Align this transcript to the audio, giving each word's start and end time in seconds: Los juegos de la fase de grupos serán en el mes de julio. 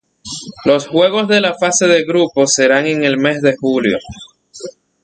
Los 0.65 0.87
juegos 0.87 1.27
de 1.27 1.39
la 1.41 1.53
fase 1.53 1.85
de 1.85 2.03
grupos 2.03 2.53
serán 2.55 2.87
en 2.87 3.03
el 3.03 3.19
mes 3.19 3.39
de 3.43 3.55
julio. 3.55 3.99